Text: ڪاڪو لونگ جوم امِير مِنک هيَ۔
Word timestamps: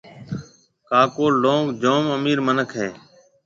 ڪاڪو 0.89 1.25
لونگ 1.41 1.63
جوم 1.81 2.03
امِير 2.17 2.39
مِنک 2.45 2.69
هيَ۔ 2.79 2.89